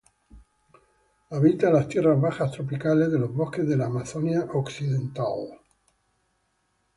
Habita 1.29 1.69
las 1.69 1.87
tierras 1.87 2.19
bajas 2.19 2.51
tropicales 2.53 3.11
de 3.11 3.19
los 3.19 3.31
bosques 3.31 3.67
de 3.67 3.77
la 3.77 3.85
Amazonía 3.85 4.47
occidental. 4.51 5.59